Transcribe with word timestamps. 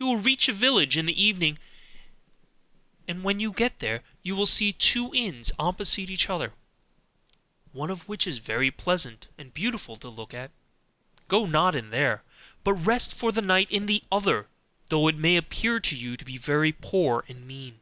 You 0.00 0.06
will 0.06 0.16
reach 0.16 0.48
a 0.48 0.52
village 0.52 0.96
in 0.96 1.06
the 1.06 1.14
evening; 1.22 1.60
and 3.06 3.22
when 3.22 3.38
you 3.38 3.52
get 3.52 3.78
there, 3.78 4.02
you 4.20 4.34
will 4.34 4.48
see 4.48 4.72
two 4.72 5.14
inns 5.14 5.52
opposite 5.60 6.06
to 6.08 6.12
each 6.12 6.28
other, 6.28 6.54
one 7.70 7.88
of 7.88 8.08
which 8.08 8.26
is 8.26 8.38
very 8.38 8.72
pleasant 8.72 9.28
and 9.38 9.54
beautiful 9.54 9.96
to 9.98 10.08
look 10.08 10.34
at: 10.34 10.50
go 11.28 11.46
not 11.46 11.76
in 11.76 11.90
there, 11.90 12.24
but 12.64 12.72
rest 12.74 13.14
for 13.16 13.30
the 13.30 13.42
night 13.42 13.70
in 13.70 13.86
the 13.86 14.02
other, 14.10 14.48
though 14.88 15.06
it 15.06 15.14
may 15.16 15.36
appear 15.36 15.78
to 15.78 15.94
you 15.94 16.16
to 16.16 16.24
be 16.24 16.36
very 16.36 16.72
poor 16.72 17.24
and 17.28 17.46
mean. 17.46 17.78